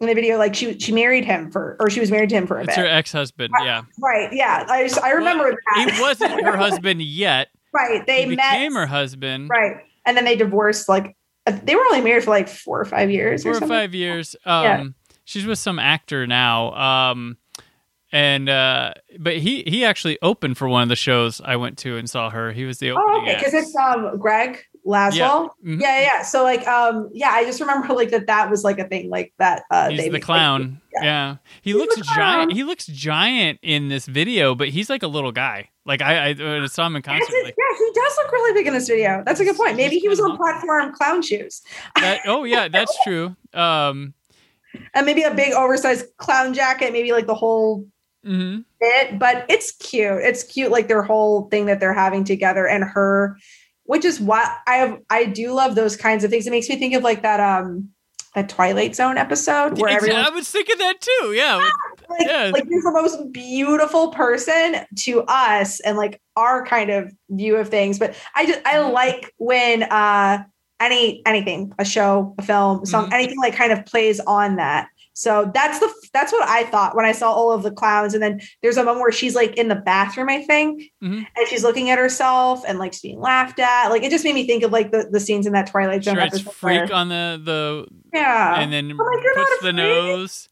in 0.00 0.06
the 0.06 0.14
video 0.14 0.38
like 0.38 0.54
she 0.54 0.78
she 0.78 0.92
married 0.92 1.24
him 1.24 1.50
for 1.50 1.76
or 1.80 1.90
she 1.90 1.98
was 2.00 2.10
married 2.10 2.28
to 2.30 2.36
him 2.36 2.46
for 2.46 2.58
a 2.58 2.62
It's 2.64 2.68
bit. 2.68 2.78
her 2.78 2.86
ex 2.86 3.10
husband. 3.12 3.52
Yeah. 3.62 3.82
right. 4.00 4.32
Yeah. 4.32 4.64
I 4.68 4.84
just 4.86 5.00
I 5.02 5.10
remember 5.10 5.50
that. 5.74 5.90
He 5.94 6.00
wasn't 6.00 6.40
her 6.44 6.56
husband 6.66 7.02
yet. 7.02 7.48
right. 7.72 8.06
They 8.06 8.26
he 8.26 8.36
met 8.36 8.52
became 8.52 8.74
her 8.74 8.86
husband. 8.86 9.48
right. 9.50 9.76
And 10.06 10.16
then 10.16 10.24
they 10.24 10.36
divorced 10.36 10.88
like 10.88 11.16
uh, 11.46 11.58
they 11.62 11.74
were 11.74 11.82
only 11.90 12.00
married 12.00 12.22
for 12.24 12.30
like 12.30 12.48
four 12.48 12.80
or 12.80 12.84
five 12.84 13.10
years 13.10 13.42
Four 13.42 13.54
or 13.54 13.56
or 13.64 13.66
five 13.66 13.94
years. 13.94 14.36
Um 14.46 14.64
Yeah. 14.64 14.84
she's 15.24 15.46
with 15.46 15.58
some 15.58 15.78
actor 15.80 16.26
now. 16.26 16.72
Um 16.74 17.38
and 18.12 18.48
uh 18.48 18.94
but 19.18 19.36
he 19.38 19.64
he 19.66 19.84
actually 19.84 20.18
opened 20.22 20.56
for 20.58 20.68
one 20.68 20.82
of 20.84 20.88
the 20.88 20.96
shows 20.96 21.40
I 21.44 21.56
went 21.56 21.78
to 21.78 21.96
and 21.96 22.08
saw 22.08 22.30
her. 22.30 22.52
He 22.52 22.64
was 22.64 22.78
the 22.78 22.90
opening 22.92 23.08
Oh, 23.10 23.22
okay. 23.22 23.34
Because 23.36 23.54
it's 23.54 23.74
um 23.76 24.18
Greg 24.18 24.58
Laswell. 24.86 25.50
Mhm. 25.64 25.80
Yeah, 25.80 26.00
yeah. 26.00 26.22
So 26.22 26.42
like 26.42 26.66
um 26.68 27.08
yeah, 27.12 27.30
I 27.30 27.44
just 27.44 27.60
remember 27.60 27.94
like 27.94 28.10
that 28.10 28.26
that 28.26 28.50
was 28.50 28.64
like 28.64 28.78
a 28.78 28.84
thing 28.84 29.08
like 29.08 29.32
that 29.38 29.62
uh 29.70 29.88
He's 29.88 29.98
they 29.98 30.08
the 30.08 30.14
like, 30.14 30.22
clown. 30.22 30.80
yeah. 30.94 31.02
yeah. 31.04 31.36
He 31.62 31.72
He's 31.72 31.80
looks 31.80 31.96
giant. 32.14 32.52
He 32.52 32.64
looks 32.64 32.86
giant 32.86 33.58
in 33.62 33.88
this 33.88 34.06
video, 34.06 34.54
but 34.54 34.68
he's 34.68 34.90
like 34.90 35.02
a 35.02 35.08
little 35.08 35.32
guy. 35.32 35.70
Like 35.86 36.02
I, 36.02 36.30
I, 36.30 36.62
I 36.62 36.66
saw 36.66 36.86
him 36.86 36.96
in 36.96 37.02
That's 37.02 37.18
concert. 37.18 37.36
it. 37.36 37.44
Like 37.44 37.54
yeah, 37.58 37.78
he 37.78 37.90
does 37.94 38.16
look 38.18 38.32
really 38.32 38.52
big 38.54 38.66
in 38.66 38.74
this 38.74 38.88
video. 38.88 39.22
That's 39.24 39.40
a 39.40 39.44
good 39.44 39.56
point. 39.56 39.76
Maybe 39.76 39.98
he 39.98 40.08
was 40.08 40.18
kinda 40.18 40.32
on 40.32 40.36
platform 40.38 40.92
clown 40.94 41.22
shoes. 41.22 41.62
that. 41.96 42.20
Oh 42.26 42.44
yeah, 42.44 42.68
that's 42.72 42.96
true. 43.04 43.36
Um, 43.52 44.14
and 44.94 45.06
maybe 45.06 45.22
a 45.22 45.32
big 45.34 45.52
oversized 45.52 46.06
clown 46.16 46.54
jacket, 46.54 46.92
maybe 46.92 47.12
like 47.12 47.26
the 47.26 47.34
whole 47.34 47.86
mhm. 48.24 48.64
bit, 48.80 49.18
but 49.18 49.46
it's 49.48 49.72
cute. 49.72 50.20
It's 50.22 50.42
cute, 50.42 50.70
like 50.70 50.88
their 50.88 51.02
whole 51.02 51.48
thing 51.48 51.66
that 51.66 51.80
they're 51.80 51.94
having 51.94 52.24
together 52.24 52.66
and 52.66 52.84
her, 52.84 53.38
which 53.84 54.04
is 54.04 54.20
why 54.20 54.56
I 54.66 54.74
have. 54.76 54.98
I 55.10 55.24
do 55.26 55.52
love 55.52 55.74
those 55.74 55.96
kinds 55.96 56.24
of 56.24 56.30
things. 56.30 56.46
It 56.46 56.50
makes 56.50 56.68
me 56.68 56.76
think 56.76 56.94
of 56.94 57.02
like 57.02 57.22
that 57.22 57.40
um 57.40 57.88
that 58.34 58.48
Twilight 58.48 58.96
Zone 58.96 59.16
episode 59.16 59.78
where 59.80 59.90
Exa- 59.92 59.96
everyone 59.96 60.24
I 60.24 60.30
was 60.30 60.50
thinking 60.50 60.78
that 60.78 61.00
too. 61.00 61.32
Yeah. 61.34 61.70
like, 62.10 62.26
yeah. 62.26 62.50
like 62.52 62.64
you're 62.68 62.82
the 62.82 62.90
most 62.90 63.32
beautiful 63.32 64.10
person 64.10 64.76
to 65.00 65.22
us 65.28 65.78
and 65.80 65.96
like 65.96 66.20
our 66.36 66.66
kind 66.66 66.90
of 66.90 67.12
view 67.30 67.56
of 67.56 67.68
things. 67.68 67.98
But 67.98 68.16
I 68.34 68.44
just 68.46 68.60
I 68.66 68.78
like 68.80 69.32
when 69.38 69.84
uh 69.84 70.42
any 70.80 71.22
anything, 71.24 71.72
a 71.78 71.84
show, 71.84 72.34
a 72.38 72.42
film, 72.42 72.84
some 72.84 73.08
Mhm. 73.08 73.12
anything 73.14 73.38
like 73.38 73.54
kind 73.54 73.72
of 73.72 73.86
plays 73.86 74.18
on 74.20 74.56
that. 74.56 74.88
So 75.16 75.50
that's 75.54 75.78
the 75.78 75.92
that's 76.12 76.32
what 76.32 76.48
I 76.48 76.64
thought 76.64 76.94
when 76.96 77.06
I 77.06 77.12
saw 77.12 77.32
all 77.32 77.52
of 77.52 77.62
the 77.62 77.70
clowns. 77.70 78.14
And 78.14 78.22
then 78.22 78.40
there's 78.62 78.76
a 78.76 78.82
moment 78.84 79.00
where 79.00 79.12
she's 79.12 79.34
like 79.36 79.56
in 79.56 79.68
the 79.68 79.76
bathroom, 79.76 80.28
I 80.28 80.42
think, 80.42 80.82
Mhm. 81.02 81.24
and 81.36 81.48
she's 81.48 81.62
looking 81.62 81.88
at 81.90 81.98
herself 81.98 82.64
and 82.66 82.78
like 82.80 83.00
being 83.00 83.20
laughed 83.20 83.60
at. 83.60 83.88
Like 83.90 84.02
it 84.02 84.10
just 84.10 84.24
made 84.24 84.34
me 84.34 84.44
think 84.46 84.64
of 84.64 84.72
like 84.72 84.90
the, 84.90 85.08
the 85.10 85.20
scenes 85.20 85.46
in 85.46 85.52
that 85.52 85.68
Twilight 85.68 86.02
Zone 86.04 86.16
writes 86.16 86.34
episode. 86.34 86.52
freak 86.54 86.92
on 86.92 87.08
the 87.08 87.40
the 87.42 87.86
yeah. 88.12 88.60
and 88.60 88.72
then 88.72 88.88
like, 88.88 88.98
puts 89.34 89.50
the 89.62 89.68
afraid?" 89.70 89.76
nose. 89.76 90.48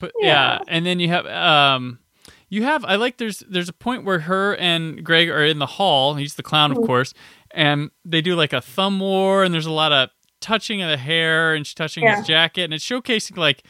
But 0.00 0.12
yeah. 0.18 0.26
Yeah. 0.26 0.58
and 0.68 0.84
then 0.84 0.98
you 0.98 1.08
have 1.08 1.26
um 1.26 2.00
you 2.48 2.64
have 2.64 2.84
I 2.84 2.96
like 2.96 3.18
there's 3.18 3.44
there's 3.48 3.68
a 3.68 3.72
point 3.72 4.04
where 4.04 4.18
her 4.20 4.56
and 4.56 5.04
Greg 5.04 5.28
are 5.28 5.44
in 5.44 5.60
the 5.60 5.66
hall. 5.66 6.14
He's 6.16 6.34
the 6.34 6.42
clown, 6.42 6.72
of 6.72 6.78
Mhm. 6.78 6.86
course, 6.86 7.14
and 7.52 7.90
they 8.04 8.20
do 8.22 8.34
like 8.34 8.52
a 8.52 8.60
thumb 8.60 8.98
war, 8.98 9.44
and 9.44 9.54
there's 9.54 9.66
a 9.66 9.70
lot 9.72 9.92
of 9.92 10.10
touching 10.40 10.82
of 10.82 10.88
the 10.90 10.96
hair, 10.96 11.54
and 11.54 11.64
she's 11.64 11.74
touching 11.74 12.02
Yeah. 12.02 12.16
his 12.16 12.26
jacket, 12.26 12.62
and 12.64 12.74
it's 12.74 12.84
showcasing 12.84 13.36
like 13.36 13.62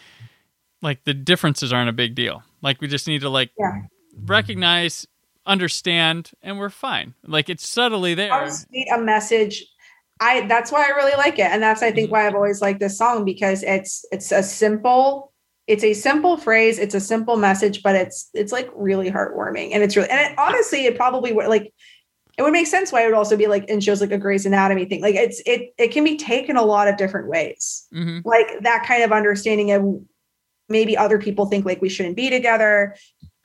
like 0.82 1.04
the 1.04 1.14
differences 1.14 1.72
aren't 1.72 1.90
a 1.90 1.92
big 1.94 2.14
deal. 2.14 2.42
Like 2.62 2.80
we 2.80 2.88
just 2.88 3.06
need 3.06 3.20
to 3.22 3.28
like 3.28 3.50
Yeah. 3.58 3.72
recognize, 4.24 5.06
understand, 5.46 6.30
and 6.42 6.58
we're 6.58 6.70
fine. 6.70 7.14
Like 7.26 7.48
it's 7.48 7.66
subtly 7.66 8.14
there. 8.14 8.30
how 8.30 8.48
sweet 8.48 8.88
a 8.94 8.98
message 9.00 9.64
i 10.22 10.46
that's 10.48 10.70
why 10.70 10.84
i 10.84 10.88
really 10.90 11.16
like 11.16 11.38
it 11.38 11.46
and 11.50 11.62
that's 11.62 11.82
i 11.82 11.90
think 11.90 12.08
Mhm. 12.08 12.12
why 12.12 12.26
i've 12.26 12.34
always 12.34 12.60
liked 12.60 12.78
this 12.78 12.98
song 12.98 13.24
because 13.24 13.62
it's 13.62 14.04
it's 14.12 14.30
a 14.32 14.42
simple 14.42 15.32
it's 15.66 15.82
a 15.82 15.94
simple 15.94 16.36
phrase 16.36 16.78
it's 16.78 16.94
a 16.94 17.00
simple 17.00 17.36
message 17.38 17.82
but 17.82 17.96
it's 17.96 18.28
it's 18.34 18.52
like 18.52 18.68
really 18.74 19.10
heartwarming 19.10 19.70
and 19.72 19.82
it's 19.82 19.96
really 19.96 20.10
and 20.10 20.20
it, 20.20 20.38
honestly 20.38 20.84
it 20.84 20.94
probably 20.94 21.32
would 21.32 21.48
like 21.48 21.72
it 22.36 22.42
would 22.42 22.52
make 22.52 22.66
sense 22.66 22.92
why 22.92 23.02
it 23.02 23.06
would 23.06 23.14
also 23.14 23.34
be 23.34 23.46
like 23.46 23.64
in 23.70 23.80
shows 23.80 24.02
like 24.02 24.12
a 24.12 24.18
Grey's 24.18 24.44
Anatomy 24.46 24.84
thing. 24.84 25.00
Like 25.00 25.14
it's 25.14 25.42
it 25.46 25.74
it 25.78 25.88
can 25.88 26.04
be 26.04 26.16
taken 26.18 26.56
a 26.56 26.62
lot 26.64 26.86
of 26.88 26.96
different 26.98 27.28
ways. 27.28 27.86
hmm 27.92 28.18
Like 28.24 28.46
that 28.62 28.84
kind 28.86 29.02
of 29.02 29.12
understanding 29.12 29.72
of 29.72 29.82
maybe 30.70 30.96
other 30.96 31.18
people 31.18 31.46
think 31.46 31.66
like 31.66 31.82
we 31.82 31.88
shouldn't 31.88 32.16
be 32.16 32.30
together. 32.30 32.96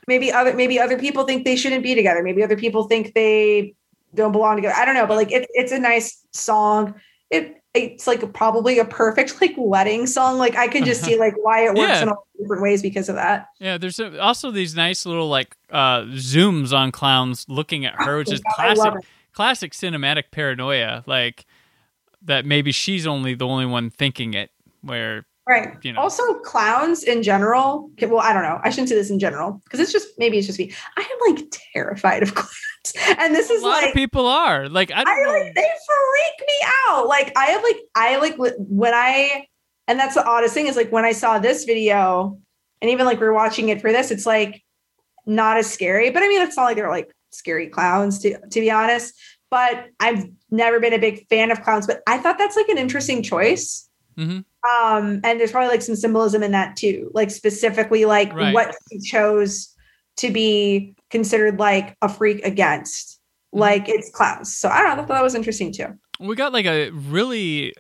Maybe 0.08 0.32
other 0.32 0.54
maybe 0.54 0.80
other 0.80 0.98
people 0.98 1.26
think 1.26 1.44
they 1.46 1.56
shouldn't 1.56 1.84
be 1.84 1.96
together. 1.96 2.22
Maybe 2.24 2.44
other 2.44 2.56
people 2.56 2.84
think 2.84 3.14
they 3.14 3.74
don't 4.14 4.32
belong 4.32 4.56
together. 4.56 4.76
I 4.78 4.86
don't 4.86 4.96
know, 4.96 5.08
but 5.08 5.16
like 5.18 5.32
it, 5.32 5.48
it's 5.54 5.72
a 5.72 5.80
nice 5.80 6.24
song. 6.32 6.96
It 7.32 7.62
it's 7.74 8.08
like 8.08 8.32
probably 8.34 8.80
a 8.80 8.86
perfect 8.86 9.42
like 9.42 9.54
wedding 9.58 10.08
song. 10.08 10.38
Like 10.38 10.56
I 10.56 10.68
can 10.68 10.86
just 10.86 11.04
see 11.04 11.18
like 11.18 11.34
why 11.42 11.66
it 11.66 11.70
works 11.74 11.80
Yeah. 11.90 12.04
in 12.04 12.10
all 12.10 12.28
different 12.40 12.62
ways 12.62 12.82
because 12.82 13.10
of 13.10 13.16
that. 13.16 13.48
Yeah, 13.60 13.78
there's 13.78 14.00
also 14.00 14.52
these 14.52 14.76
nice 14.76 15.06
little 15.06 15.28
like 15.28 15.58
uh 15.72 16.02
zooms 16.04 16.72
on 16.72 16.92
clowns 16.92 17.46
looking 17.50 17.86
at 17.86 17.96
her, 17.96 18.18
which 18.18 18.32
is 18.32 18.42
I 18.60 18.74
classic 18.76 19.06
classic 19.34 19.74
cinematic 19.74 20.26
paranoia. 20.32 21.04
Like 21.08 21.46
that 22.22 22.46
maybe 22.46 22.72
she's 22.72 23.08
only 23.08 23.34
the 23.34 23.48
only 23.48 23.66
one 23.66 23.90
thinking 23.90 24.36
it. 24.36 24.52
Where 24.82 25.26
Right. 25.48 25.78
You 25.84 25.94
know. 25.94 26.02
Also, 26.02 26.24
clowns 26.40 27.04
in 27.04 27.22
general. 27.22 27.92
Well, 28.02 28.20
I 28.20 28.34
don't 28.34 28.42
know. 28.42 28.60
I 28.64 28.72
shouldn't 28.72 28.90
say 28.90 28.96
this 28.96 29.12
in 29.12 29.20
general 29.20 29.62
because 29.64 29.80
it's 29.80 29.92
just 29.92 30.08
maybe 30.18 30.40
it's 30.40 30.48
just 30.48 30.58
me. 30.58 30.74
I 30.98 31.02
am 31.02 31.34
like 31.36 31.46
terrified 31.74 32.24
of 32.24 32.34
clowns, 32.36 33.18
and 33.20 33.36
this 33.36 33.52
is 33.52 33.62
a 33.62 33.66
lot 33.66 33.84
like 33.84 33.90
of 33.90 33.94
people 33.94 34.26
are 34.26 34.68
like, 34.70 34.92
I 34.92 35.04
don't 35.04 35.08
I 35.08 35.44
like 35.44 35.54
they 35.54 35.62
freak 35.62 36.48
me 36.48 36.68
out. 36.88 37.08
Like 37.08 37.32
I 37.38 37.46
have 37.48 37.62
like 37.62 37.78
I 37.96 38.18
like 38.18 38.36
when 38.58 38.94
I 38.96 39.46
and 39.88 40.00
that's 40.00 40.16
the 40.16 40.26
oddest 40.26 40.56
thing 40.56 40.66
is 40.66 40.76
like 40.76 40.92
when 40.92 41.06
I 41.06 41.12
saw 41.12 41.38
this 41.38 41.64
video 41.66 42.40
and 42.82 42.90
even 42.90 43.06
like 43.06 43.20
we're 43.20 43.34
watching 43.34 43.70
it 43.70 43.82
for 43.82 43.92
this, 43.92 44.10
it's 44.10 44.26
like 44.26 44.64
not 45.28 45.58
as 45.58 45.72
scary. 45.72 46.10
But 46.10 46.24
I 46.24 46.28
mean, 46.28 46.42
it's 46.42 46.58
not 46.58 46.64
like 46.64 46.76
they're 46.76 46.90
like 46.90 47.12
scary 47.30 47.68
clowns 47.68 48.18
to 48.20 48.36
to 48.40 48.60
be 48.60 48.72
honest. 48.72 49.14
But 49.52 49.90
I've 50.00 50.26
never 50.50 50.80
been 50.80 50.94
a 50.94 50.98
big 50.98 51.28
fan 51.28 51.52
of 51.52 51.62
clowns. 51.62 51.86
But 51.86 52.02
I 52.08 52.18
thought 52.18 52.40
that's 52.40 52.56
like 52.56 52.68
an 52.68 52.80
interesting 52.80 53.22
choice. 53.22 53.88
Mhm. 54.18 54.46
Um, 54.82 55.22
and 55.24 55.40
there's 55.40 55.52
probably 55.52 55.70
like 55.70 55.82
some 55.82 55.96
symbolism 55.96 56.42
in 56.44 56.52
that 56.52 56.76
too, 56.76 57.12
like 57.14 57.30
specifically 57.32 58.06
like 58.06 58.34
Right. 58.34 58.54
what 58.54 58.76
he 58.90 59.00
chose 59.00 59.74
to 60.18 60.32
be 60.32 60.96
considered 61.12 61.60
like 61.60 61.96
a 62.02 62.10
freak 62.10 62.44
against. 62.46 63.20
Mm-hmm. 63.54 63.60
Like 63.60 63.90
it's 63.90 64.10
clowns. 64.12 64.56
So 64.56 64.70
I 64.70 64.78
don't 64.82 64.98
know. 64.98 65.04
I 65.04 65.06
thought 65.06 65.16
that 65.16 65.24
was 65.24 65.36
interesting 65.36 65.72
too. 65.72 65.88
we 66.20 66.36
got 66.36 66.54
like 66.54 66.66
a 66.66 66.90
really 66.92 67.74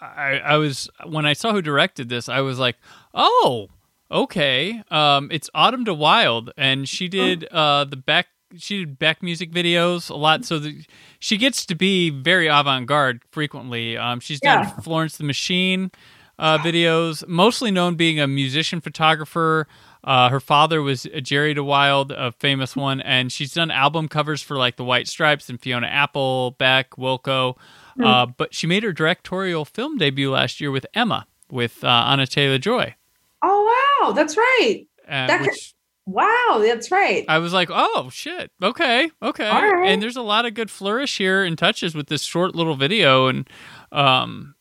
I, 0.00 0.38
I 0.44 0.56
was 0.56 0.88
when 1.06 1.26
I 1.26 1.32
saw 1.32 1.52
who 1.52 1.62
directed 1.62 2.08
this, 2.08 2.28
I 2.28 2.40
was 2.40 2.58
like, 2.58 2.76
oh, 3.14 3.68
okay. 4.10 4.82
Um, 4.90 5.28
it's 5.30 5.48
Autumn 5.54 5.84
de 5.84 5.94
Wilde, 5.94 6.50
and 6.56 6.88
she 6.88 7.08
did 7.08 7.44
uh 7.52 7.84
the 7.84 7.96
Beck 7.96 8.26
she 8.56 8.78
did 8.80 8.98
Beck 8.98 9.22
music 9.22 9.50
videos 9.50 10.10
a 10.10 10.14
lot, 10.16 10.44
so 10.44 10.58
the, 10.58 10.84
she 11.18 11.36
gets 11.36 11.64
to 11.66 11.74
be 11.74 12.10
very 12.10 12.46
avant 12.48 12.86
garde 12.86 13.22
frequently. 13.30 13.96
Um, 13.96 14.20
she's 14.20 14.40
done 14.40 14.64
Yeah. 14.64 14.70
Florence 14.80 15.16
the 15.16 15.24
Machine 15.24 15.90
uh, 16.38 16.58
videos, 16.58 17.26
mostly 17.28 17.70
known 17.70 17.94
being 17.94 18.18
a 18.20 18.26
musician 18.26 18.80
photographer. 18.80 19.66
Uh, 20.04 20.28
her 20.30 20.40
father 20.40 20.82
was 20.82 21.06
Jerry 21.22 21.54
de 21.54 21.62
Wilde, 21.62 22.10
a 22.10 22.32
famous 22.32 22.74
one, 22.74 23.00
and 23.02 23.30
she's 23.30 23.54
done 23.54 23.70
album 23.70 24.08
covers 24.08 24.42
for 24.42 24.56
like 24.56 24.76
the 24.76 24.84
White 24.84 25.06
Stripes 25.06 25.48
and 25.48 25.60
Fiona 25.60 25.86
Apple, 25.86 26.52
Beck, 26.58 26.90
Wilco. 26.96 27.56
Uh, 28.02 28.26
but 28.26 28.54
she 28.54 28.66
made 28.66 28.82
her 28.82 28.92
directorial 28.92 29.64
film 29.64 29.98
debut 29.98 30.30
last 30.30 30.60
year 30.60 30.70
with 30.70 30.86
Emma, 30.94 31.26
with 31.50 31.84
uh, 31.84 31.88
Anya 31.88 32.26
Taylor 32.26 32.58
Joy, 32.58 32.94
Oh 33.42 34.00
wow, 34.02 34.12
that's 34.12 34.36
right. 34.36 34.86
uh, 35.06 35.26
That 35.26 35.42
which 35.42 35.74
Wow, 36.06 36.60
that's 36.62 36.90
right. 36.90 37.24
I 37.28 37.38
was 37.38 37.52
like, 37.52 37.68
oh 37.70 38.08
shit, 38.12 38.50
okay, 38.62 39.10
okay. 39.22 39.48
Right. 39.50 39.88
And 39.88 40.02
there's 40.02 40.16
a 40.16 40.22
lot 40.22 40.46
of 40.46 40.54
good 40.54 40.70
flourish 40.70 41.18
here 41.18 41.44
and 41.44 41.56
touches 41.56 41.94
with 41.94 42.08
this 42.08 42.22
short 42.22 42.54
little 42.56 42.74
video, 42.74 43.28
and 43.28 43.48
um, 43.92 44.54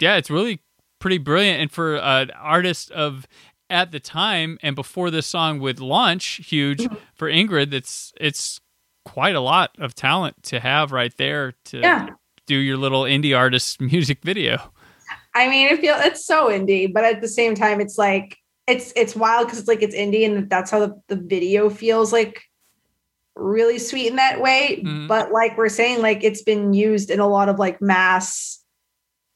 yeah, 0.00 0.16
it's 0.16 0.30
really 0.30 0.60
pretty 0.98 1.18
brilliant. 1.18 1.60
And 1.60 1.70
for 1.70 1.96
an 1.96 2.30
artist 2.32 2.90
of 2.92 3.26
at 3.68 3.90
the 3.92 4.00
time 4.00 4.58
and 4.62 4.74
before 4.76 5.10
this 5.10 5.26
song 5.26 5.58
would 5.60 5.80
launch, 5.80 6.40
huge 6.48 6.80
Mm-hmm. 6.80 6.94
for 7.14 7.28
Ingrid. 7.30 7.70
That's 7.70 8.12
it's 8.20 8.60
quite 9.04 9.34
a 9.34 9.40
lot 9.40 9.70
of 9.78 9.94
talent 9.94 10.42
to 10.44 10.60
have 10.60 10.92
right 10.92 11.12
there 11.16 11.54
to 11.66 11.78
Yeah. 11.80 12.06
do 12.46 12.54
your 12.56 12.76
little 12.76 13.02
indie 13.02 13.36
artist 13.36 13.80
music 13.80 14.18
video. 14.22 14.72
I 15.34 15.48
mean, 15.48 15.68
it 15.68 15.80
feels 15.80 16.00
it's 16.04 16.24
so 16.26 16.48
indie, 16.50 16.92
but 16.92 17.04
at 17.04 17.20
the 17.20 17.28
same 17.28 17.54
time, 17.54 17.80
it's 17.80 17.96
like 17.98 18.36
it's 18.72 18.92
it's 18.96 19.14
wild 19.14 19.46
because 19.46 19.58
it's 19.58 19.68
like 19.68 19.82
it's 19.82 19.94
indie, 19.94 20.24
and 20.26 20.48
that's 20.50 20.70
how 20.70 20.80
the, 20.80 21.00
the 21.08 21.16
video 21.16 21.70
feels 21.70 22.12
like 22.12 22.40
really 23.34 23.78
sweet 23.78 24.08
in 24.08 24.16
that 24.16 24.40
way. 24.40 24.82
Mhm. 24.84 25.08
But 25.08 25.32
like 25.32 25.56
we're 25.56 25.68
saying, 25.68 26.02
like 26.02 26.22
it's 26.24 26.42
been 26.42 26.72
used 26.74 27.10
in 27.10 27.20
a 27.20 27.28
lot 27.28 27.48
of 27.48 27.58
like 27.58 27.80
mass 27.80 28.58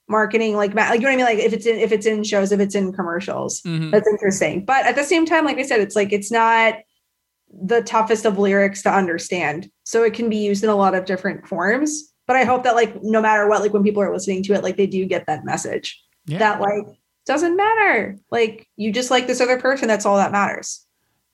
marketing, 0.09 0.55
like, 0.55 0.73
like 0.75 1.00
you 1.00 1.00
know 1.00 1.09
what 1.09 1.12
I 1.14 1.16
mean. 1.16 1.25
Like 1.25 1.38
if 1.38 1.52
it's 1.52 1.66
in 1.66 1.76
if 1.78 1.93
it's 1.93 2.07
in 2.07 2.23
shows, 2.25 2.52
if 2.52 2.61
it's 2.61 2.75
in 2.75 2.93
commercials, 2.93 3.61
Mhm. 3.62 3.90
that's 3.90 4.07
interesting. 4.09 4.64
But 4.64 4.87
at 4.87 4.97
the 4.97 5.05
same 5.05 5.26
time, 5.26 5.45
like 5.45 5.59
I 5.59 5.62
said, 5.62 5.81
it's 5.81 5.97
like 5.97 6.12
it's 6.12 6.31
not 6.31 6.75
the 7.50 7.81
toughest 7.83 8.25
of 8.26 8.38
lyrics 8.38 8.83
to 8.83 8.90
understand, 8.93 9.71
so 9.85 10.02
it 10.05 10.14
can 10.14 10.28
be 10.28 10.37
used 10.37 10.62
in 10.64 10.71
a 10.71 10.76
lot 10.76 10.95
of 10.95 11.05
different 11.07 11.47
forms. 11.49 12.12
But 12.26 12.37
I 12.37 12.45
hope 12.45 12.64
that 12.64 12.75
like 12.75 13.02
no 13.02 13.21
matter 13.23 13.49
what, 13.49 13.62
like 13.62 13.73
when 13.73 13.83
people 13.85 14.02
are 14.02 14.12
listening 14.12 14.43
to 14.45 14.52
it, 14.55 14.62
like 14.62 14.76
they 14.76 14.87
do 14.87 15.05
get 15.07 15.26
that 15.26 15.45
message 15.45 16.00
Yeah. 16.26 16.38
that 16.38 16.61
like 16.61 16.85
doesn't 17.26 17.56
matter. 17.56 18.16
Like 18.30 18.68
you 18.76 18.92
just 18.92 19.11
like 19.11 19.26
this 19.26 19.40
other 19.40 19.59
person. 19.59 19.88
That's 19.88 20.06
all 20.06 20.16
that 20.16 20.33
matters. 20.33 20.87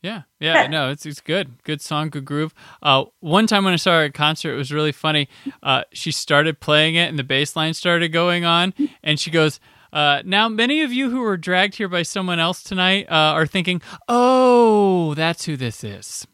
Yeah, 0.02 0.22
yeah, 0.40 0.66
no, 0.70 0.90
it's 0.90 1.06
it's 1.06 1.20
good, 1.20 1.62
good 1.62 1.80
song, 1.80 2.10
good 2.10 2.24
groove. 2.24 2.52
Uh, 2.82 3.04
one 3.20 3.46
time 3.46 3.64
when 3.64 3.72
I 3.72 3.76
saw 3.76 3.92
her 3.92 4.04
at 4.04 4.14
concert, 4.14 4.52
it 4.52 4.56
was 4.56 4.72
really 4.72 4.92
funny. 4.92 5.28
Uh, 5.62 5.84
she 5.92 6.10
started 6.10 6.58
playing 6.58 6.96
it, 6.96 7.08
and 7.08 7.18
the 7.18 7.24
bass 7.24 7.54
line 7.54 7.72
started 7.74 8.08
going 8.08 8.44
on, 8.44 8.74
and 9.04 9.20
she 9.20 9.30
goes, 9.30 9.60
uh, 9.92 10.22
"Now, 10.24 10.48
many 10.48 10.82
of 10.82 10.92
you 10.92 11.10
who 11.10 11.20
were 11.20 11.36
dragged 11.36 11.76
here 11.76 11.88
by 11.88 12.02
someone 12.02 12.40
else 12.40 12.62
tonight 12.62 13.06
uh, 13.08 13.32
are 13.34 13.46
thinking, 13.46 13.80
oh, 14.08 15.14
that's 15.14 15.44
who 15.44 15.56
this 15.56 15.84
is,' 15.84 16.26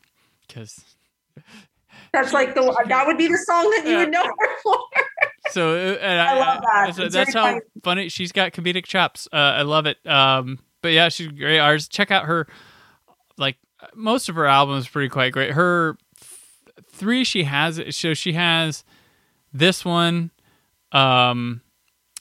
because 0.47 0.81
That's 2.13 2.33
like 2.33 2.55
the 2.55 2.75
that 2.89 3.07
would 3.07 3.19
be 3.19 3.29
the 3.29 3.39
song 3.39 3.71
that 3.77 3.87
you 3.87 3.99
would 3.99 4.11
know 4.11 4.25
her 4.25 4.49
for. 4.63 4.79
So 5.51 5.75
uh, 5.75 5.99
and 6.01 6.21
I 6.21 6.39
love 6.39 6.63
that. 6.63 6.95
so 6.95 7.09
that's 7.09 7.35
how 7.35 7.43
funny. 7.45 7.61
funny 7.83 8.09
she's 8.09 8.33
got 8.33 8.53
comedic 8.53 8.85
chops. 8.85 9.29
Uh, 9.33 9.37
I 9.37 9.63
love 9.63 9.87
it. 9.87 9.99
Um, 10.07 10.59
but 10.83 10.93
yeah, 10.93 11.09
she's 11.09 11.29
great 11.29 11.59
artist. 11.59 11.91
Check 11.91 12.11
out 12.11 12.27
her 12.27 12.47
like 13.37 13.57
most 13.95 14.29
of 14.29 14.35
her 14.35 14.47
albums 14.47 14.89
pretty 14.89 15.09
quite 15.09 15.33
great. 15.33 15.53
Her 15.53 15.97
th- 16.21 16.87
three 16.91 17.25
she 17.25 17.45
has 17.45 17.81
so 17.97 18.15
she 18.15 18.33
has 18.33 18.85
this 19.53 19.85
one, 19.85 20.31
um, 20.93 21.63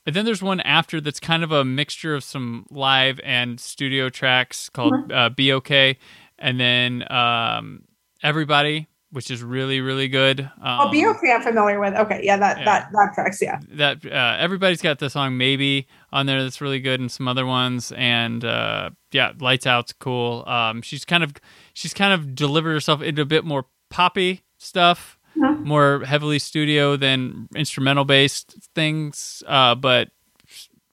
and 0.06 0.16
then 0.16 0.26
there's 0.26 0.42
one 0.42 0.60
after 0.62 1.02
that's 1.02 1.20
kind 1.20 1.44
of 1.44 1.52
a 1.52 1.66
mixture 1.66 2.16
of 2.16 2.24
some 2.24 2.66
live 2.70 3.20
and 3.24 3.60
studio 3.60 4.10
tracks 4.10 4.70
called 4.70 4.94
Mm-hmm. 4.94 5.12
uh, 5.12 5.30
"Be 5.30 5.52
Okay," 5.54 5.98
and 6.40 6.60
then 6.60 7.12
um, 7.12 7.84
"Everybody." 8.24 8.88
Which 9.12 9.32
is 9.32 9.42
really, 9.42 9.80
really 9.80 10.10
good. 10.10 10.42
Um, 10.42 10.80
Oh, 10.82 10.90
be 10.92 11.06
okay. 11.08 11.32
I'm 11.32 11.42
familiar 11.42 11.80
with. 11.80 11.94
Okay, 11.96 12.20
yeah, 12.24 12.36
that 12.38 12.58
Yeah. 12.60 12.66
that 12.66 12.90
that 12.92 13.12
tracks. 13.16 13.42
Yeah, 13.42 13.60
that 13.70 14.06
uh, 14.06 14.36
everybody's 14.38 14.82
got 14.82 15.00
the 15.00 15.10
song 15.10 15.38
maybe 15.38 15.88
on 16.12 16.26
there 16.26 16.44
that's 16.44 16.60
really 16.60 16.82
good 16.82 17.00
and 17.00 17.10
some 17.10 17.26
other 17.28 17.46
ones 17.46 17.94
and 17.96 18.44
uh, 18.44 18.90
yeah 19.14 19.32
lights 19.40 19.66
out's 19.66 19.94
cool 19.94 20.44
um, 20.48 20.82
she's 20.82 21.06
kind 21.06 21.24
of 21.24 21.34
she's 21.74 21.94
kind 21.94 22.14
of 22.14 22.36
delivered 22.36 22.74
herself 22.74 23.02
into 23.02 23.22
a 23.22 23.26
bit 23.26 23.46
more 23.46 23.66
poppy 23.90 24.44
stuff 24.58 25.18
Mhm. 25.38 25.64
more 25.64 26.04
heavily 26.04 26.40
studio 26.40 26.98
than 26.98 27.48
instrumental 27.56 28.04
based 28.06 28.56
things 28.76 29.44
uh, 29.48 29.76
but 29.76 30.10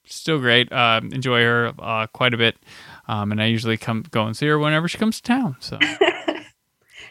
still 0.07 0.39
great 0.39 0.71
uh, 0.73 1.01
enjoy 1.03 1.41
her 1.43 1.73
uh, 1.81 2.07
quite 2.09 2.35
a 2.35 2.37
bit 2.37 2.57
um, 3.09 3.33
and 3.33 3.41
I 3.43 3.47
usually 3.47 3.77
come 3.79 4.05
go 4.11 4.25
and 4.27 4.37
see 4.37 4.47
her 4.47 4.59
whenever 4.59 4.87
she 4.87 4.99
comes 4.99 5.17
to 5.17 5.23
town 5.23 5.57
so 5.61 5.79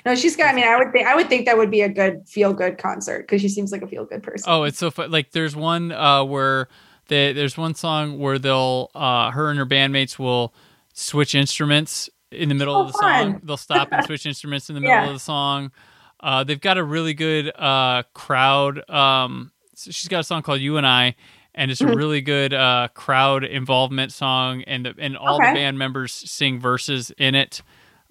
no, 0.06 0.16
she's 0.16 0.36
got. 0.36 0.48
I 0.48 0.54
mean, 0.54 0.66
I 0.66 0.78
would 0.78 0.92
think 0.92 1.08
I 1.08 1.16
would 1.16 1.30
think 1.30 1.46
that 1.46 1.58
would 1.58 1.72
be 1.72 1.82
a 1.82 1.90
good 1.90 2.28
feel 2.28 2.54
good 2.54 2.78
concert 2.78 3.22
because 3.24 3.42
she 3.42 3.50
seems 3.50 3.72
like 3.72 3.82
a 3.82 3.88
feel 3.88 4.06
good 4.06 4.24
person. 4.24 4.52
Oh, 4.52 4.64
it's 4.64 4.78
so 4.78 4.92
fun. 4.92 5.12
Like 5.12 5.32
there's 5.32 5.56
one 5.56 5.92
uh, 5.92 6.24
where 6.24 6.68
they, 7.08 7.34
there's 7.34 7.58
one 7.58 7.76
song 7.76 8.20
where 8.20 8.40
they'll 8.40 8.90
uh, 8.96 9.32
her 9.32 9.50
and 9.50 9.58
her 9.60 9.66
bandmates 9.66 10.18
will 10.20 10.54
switch 10.94 11.36
instruments 11.36 12.10
in 12.32 12.50
the 12.50 12.56
middle 12.56 12.76
Oh, 12.76 12.82
of 12.82 12.88
the 12.88 12.94
song. 12.94 13.40
They'll 13.44 13.58
stop 13.58 13.92
and 13.92 14.04
switch 14.04 14.26
instruments 14.26 14.70
in 14.70 14.76
the 14.76 14.82
middle 14.82 14.96
Yeah. 14.98 15.08
of 15.08 15.14
the 15.14 15.20
song. 15.20 15.72
Uh, 16.20 16.44
they've 16.44 16.62
got 16.62 16.78
a 16.78 16.84
really 16.84 17.14
good 17.14 17.52
uh, 17.60 18.04
crowd. 18.14 18.90
Um, 18.90 19.52
so 19.76 19.92
she's 19.92 20.08
got 20.08 20.20
a 20.22 20.24
song 20.24 20.42
called 20.42 20.62
"You 20.62 20.78
and 20.78 20.88
I," 20.88 21.16
and 21.56 21.70
it's 21.72 21.82
a 21.82 21.86
Mhm. 21.86 21.96
really 21.96 22.22
good 22.22 22.54
uh, 22.54 22.88
crowd 22.94 23.44
involvement 23.44 24.12
song, 24.14 24.64
and 24.64 24.86
the, 24.86 24.96
and 24.98 25.18
all 25.18 25.36
Okay. 25.36 25.50
the 25.50 25.54
band 25.56 25.78
members 25.78 26.14
sing 26.14 26.60
verses 26.60 27.12
in 27.18 27.36
it 27.36 27.62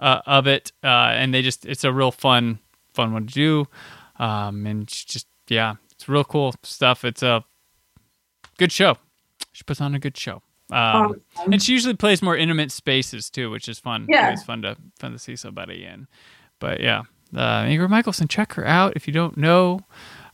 uh, 0.03 0.21
of 0.27 0.47
it, 0.47 0.73
uh, 0.85 0.87
and 1.17 1.33
they 1.33 1.41
just 1.43 1.65
it's 1.65 1.85
a 1.85 1.93
real 1.93 2.11
fun 2.13 2.59
fun 2.93 3.13
one 3.15 3.27
to 3.27 3.33
do, 3.33 3.67
um, 4.19 4.67
and 4.67 4.87
just 4.87 5.27
yeah, 5.49 5.75
it's 5.93 6.09
real 6.09 6.25
cool 6.25 6.55
stuff. 6.63 7.05
It's 7.05 7.23
a 7.23 7.45
good 8.59 8.73
show. 8.73 8.97
She 9.53 9.65
puts 9.65 9.81
on 9.81 9.95
a 9.95 9.99
good 9.99 10.17
show. 10.17 10.43
Um, 10.71 11.21
Awesome. 11.37 11.53
and 11.53 11.63
she 11.63 11.73
usually 11.73 11.95
plays 11.95 12.23
more 12.23 12.37
intimate 12.37 12.73
spaces 12.73 13.29
too, 13.31 13.51
which 13.51 13.69
is 13.69 13.79
fun. 13.79 14.07
Yeah. 14.09 14.33
it's 14.33 14.43
fun 14.43 14.63
to 14.63 14.77
fun 14.99 15.13
to 15.13 15.19
see 15.19 15.37
somebody 15.37 15.85
in. 15.85 16.07
But 16.59 16.81
yeah, 16.81 17.03
uh, 17.37 17.65
Ingrid 17.65 17.91
Michaelson, 17.91 18.29
check 18.29 18.55
her 18.55 18.67
out 18.67 18.95
if 18.97 19.07
you 19.07 19.13
don't 19.13 19.37
know. 19.37 19.81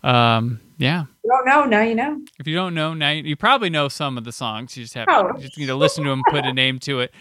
Um, 0.05 0.61
yeah, 0.77 1.07
You 1.25 1.31
don't 1.31 1.47
know 1.47 1.65
now. 1.65 1.83
You 1.83 1.95
know. 1.97 2.21
if 2.39 2.47
you 2.47 2.55
don't 2.55 2.73
know 2.75 2.95
now, 2.95 3.11
you, 3.11 3.25
you 3.25 3.35
probably 3.37 3.69
know 3.69 3.89
some 3.89 4.17
of 4.17 4.23
the 4.25 4.31
songs. 4.31 4.77
You 4.77 4.85
just 4.85 4.95
have 4.95 5.07
Oh. 5.11 5.33
you 5.37 5.43
just 5.43 5.59
need 5.59 5.67
to 5.67 5.75
listen 5.75 6.05
to 6.05 6.11
them, 6.11 6.23
put 6.31 6.45
a 6.47 6.53
name 6.53 6.79
to 6.81 7.01
it. 7.01 7.13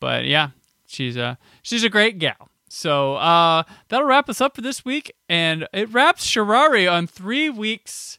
But 0.00 0.26
yeah, 0.26 0.50
she's 0.96 1.16
a 1.16 1.38
she's 1.62 1.84
a 1.84 1.88
great 1.88 2.18
gal. 2.18 2.48
So 2.68 3.14
uh, 3.14 3.62
that'll 3.88 4.06
wrap 4.06 4.28
us 4.28 4.40
up 4.40 4.56
for 4.56 4.60
this 4.60 4.84
week, 4.84 5.12
and 5.28 5.68
it 5.72 5.92
wraps 5.92 6.26
Sharareh 6.26 6.90
on 6.92 7.06
three 7.06 7.48
weeks. 7.48 8.18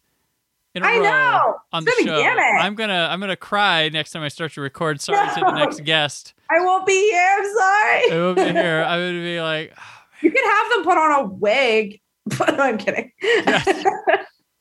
In 0.74 0.84
a 0.84 0.88
I 0.88 0.98
row 0.98 1.04
know. 1.04 1.56
on 1.74 1.86
the 1.86 1.92
show. 2.04 2.06
gonna. 2.22 2.42
I'm 2.42 2.76
gonna 2.76 3.08
I'm 3.12 3.20
gonna 3.20 3.36
cry 3.36 3.90
next 3.90 4.12
time 4.12 4.22
I 4.22 4.28
start 4.28 4.54
to 4.54 4.62
record. 4.62 5.02
Sorry 5.02 5.28
to 5.34 5.40
the 5.40 5.52
next 5.54 5.84
guest. 5.84 6.34
I 6.52 6.60
won't 6.64 6.86
be 6.86 7.10
here. 7.10 7.36
I'm 7.38 7.46
sorry. 7.46 8.12
I 8.12 8.18
won't 8.24 8.38
be 8.38 8.44
here. 8.60 8.86
I 8.88 8.98
would 8.98 9.12
be 9.14 9.42
like, 9.42 9.74
You 10.22 10.32
can 10.32 10.46
have 10.46 10.70
them 10.72 10.84
put 10.84 10.98
on 10.98 11.20
a 11.20 11.26
wig. 11.26 12.00
But 12.38 12.58
no, 12.58 12.64
I'm 12.64 12.78
kidding. 12.78 13.12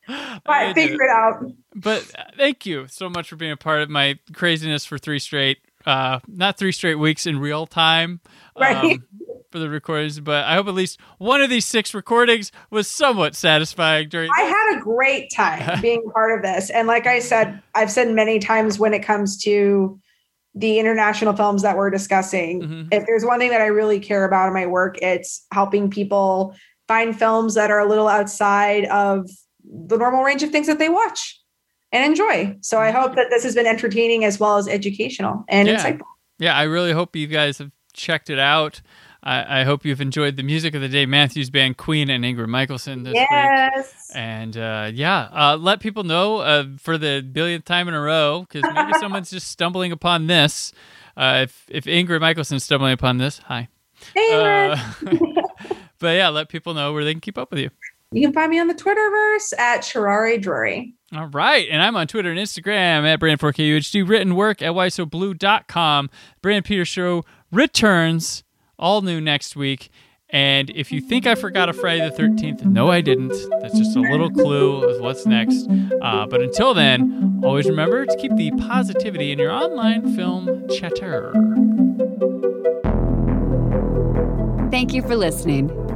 I 0.08 0.72
figure 0.72 1.02
it 1.02 1.10
out. 1.10 1.44
But 1.74 2.10
uh, 2.16 2.24
thank 2.36 2.64
you 2.64 2.86
so 2.88 3.08
much 3.08 3.28
for 3.28 3.36
being 3.36 3.50
a 3.52 3.56
part 3.56 3.82
of 3.82 3.90
my 3.90 4.18
craziness 4.32 4.84
for 4.84 4.98
three 4.98 5.18
straight, 5.18 5.58
uh, 5.86 6.20
not 6.28 6.58
three 6.58 6.72
straight 6.72 6.96
weeks 6.96 7.26
in 7.26 7.38
real 7.38 7.66
time. 7.66 8.20
Right. 8.58 8.76
Um, 8.94 9.04
for 9.52 9.60
the 9.60 9.70
recordings, 9.70 10.18
but 10.18 10.44
I 10.44 10.54
hope 10.56 10.66
at 10.66 10.74
least 10.74 11.00
one 11.18 11.40
of 11.40 11.48
these 11.48 11.64
six 11.64 11.94
recordings 11.94 12.50
was 12.70 12.88
somewhat 12.88 13.36
satisfying 13.36 14.08
during. 14.08 14.28
I 14.36 14.42
had 14.42 14.76
a 14.76 14.80
great 14.82 15.30
time 15.32 15.80
being 15.82 16.02
part 16.12 16.36
of 16.36 16.42
this. 16.42 16.68
And 16.68 16.88
like 16.88 17.06
I 17.06 17.20
said, 17.20 17.62
I've 17.74 17.90
said 17.90 18.10
many 18.10 18.40
times 18.40 18.78
when 18.78 18.92
it 18.92 19.04
comes 19.04 19.38
to 19.44 19.98
the 20.54 20.78
international 20.80 21.34
films 21.36 21.62
that 21.62 21.76
we're 21.76 21.90
discussing, 21.90 22.62
Mhm. 22.62 22.88
if 22.92 23.06
there's 23.06 23.24
one 23.24 23.38
thing 23.38 23.50
that 23.50 23.60
I 23.60 23.66
really 23.66 24.00
care 24.00 24.24
about 24.24 24.48
in 24.48 24.52
my 24.52 24.66
work, 24.66 24.98
it's 25.00 25.46
helping 25.52 25.90
people 25.90 26.54
find 26.88 27.16
films 27.16 27.54
that 27.54 27.70
are 27.70 27.78
a 27.78 27.88
little 27.88 28.08
outside 28.08 28.86
of 28.86 29.30
the 29.64 29.96
normal 29.96 30.22
range 30.24 30.42
of 30.42 30.50
things 30.50 30.66
that 30.66 30.78
they 30.78 30.88
watch 30.88 31.40
and 31.92 32.04
enjoy. 32.04 32.56
So 32.60 32.78
I 32.80 32.90
hope 32.90 33.14
that 33.16 33.26
this 33.30 33.42
has 33.44 33.54
been 33.54 33.66
entertaining 33.66 34.24
as 34.24 34.38
well 34.40 34.56
as 34.56 34.68
educational 34.68 35.44
and 35.48 35.68
Yeah. 35.68 35.76
insightful. 35.82 36.06
Yeah, 36.38 36.54
I 36.56 36.64
really 36.64 36.92
hope 36.92 37.16
you 37.16 37.26
guys 37.26 37.58
have 37.58 37.70
checked 37.92 38.28
it 38.30 38.38
out. 38.38 38.80
I, 39.22 39.60
I 39.60 39.64
hope 39.64 39.84
you've 39.84 40.00
enjoyed 40.00 40.36
the 40.36 40.42
music 40.44 40.74
of 40.74 40.80
the 40.82 40.88
day, 40.88 41.04
Matthews 41.06 41.50
Band, 41.50 41.76
Queen, 41.78 42.10
and 42.10 42.22
Ingrid 42.24 42.46
Michaelson 42.48 43.02
this 43.02 43.14
week. 43.14 43.26
Yes. 43.30 44.12
And 44.14 44.56
uh, 44.56 44.90
yeah, 44.94 45.28
uh, 45.32 45.56
let 45.56 45.80
people 45.80 46.04
know 46.04 46.38
uh, 46.38 46.64
for 46.78 46.96
the 46.98 47.22
billionth 47.22 47.64
time 47.64 47.88
in 47.88 47.94
a 47.94 48.00
row 48.00 48.46
because 48.48 48.62
maybe 48.72 48.92
someone's 49.00 49.30
just 49.30 49.48
stumbling 49.48 49.90
upon 49.90 50.26
this. 50.28 50.72
Uh, 51.16 51.40
if 51.44 51.64
if 51.68 51.84
Ingrid 51.86 52.20
Michaelson's 52.20 52.62
stumbling 52.62 52.92
upon 52.92 53.18
this, 53.18 53.38
hi. 53.38 53.68
Hey, 54.14 54.28
Uh, 54.32 54.76
but 55.98 56.14
yeah, 56.16 56.28
let 56.28 56.48
people 56.48 56.74
know 56.74 56.92
where 56.92 57.02
they 57.02 57.14
can 57.14 57.20
keep 57.20 57.38
up 57.38 57.50
with 57.50 57.58
you. 57.60 57.70
You 58.16 58.22
can 58.22 58.32
find 58.32 58.50
me 58.50 58.58
on 58.58 58.66
the 58.66 58.74
Twitterverse 58.74 59.52
at 59.58 59.82
Sharareh 59.82 60.40
Drury. 60.40 60.94
All 61.14 61.26
right. 61.26 61.68
And 61.70 61.82
I'm 61.82 61.96
on 61.96 62.06
Twitter 62.06 62.30
and 62.30 62.40
Instagram 62.40 63.04
at 63.04 63.20
Brand4KUHD. 63.20 64.08
Written 64.08 64.34
work 64.34 64.62
at 64.62 64.72
WhySoBlu.com. 64.72 66.08
Brand 66.40 66.64
Peter 66.64 66.86
Show 66.86 67.24
returns 67.52 68.42
all 68.78 69.02
new 69.02 69.20
next 69.20 69.54
week. 69.54 69.90
And 70.30 70.70
if 70.70 70.90
you 70.92 71.02
think 71.02 71.26
I 71.26 71.34
forgot 71.34 71.68
a 71.68 71.74
Friday 71.74 72.08
the 72.08 72.16
13th, 72.16 72.64
no, 72.64 72.90
I 72.90 73.02
didn't. 73.02 73.34
That's 73.60 73.78
just 73.78 73.94
a 73.94 74.00
little 74.00 74.30
clue 74.30 74.82
of 74.82 75.02
what's 75.02 75.26
next. 75.26 75.68
Uh, 76.00 76.26
but 76.26 76.40
until 76.40 76.72
then, 76.72 77.42
always 77.44 77.68
remember 77.68 78.06
to 78.06 78.16
keep 78.16 78.34
the 78.34 78.50
positivity 78.52 79.30
in 79.30 79.38
your 79.38 79.52
online 79.52 80.16
film 80.16 80.66
chatter. 80.70 81.32
Thank 84.70 84.94
you 84.94 85.02
for 85.02 85.16
listening. 85.16 85.95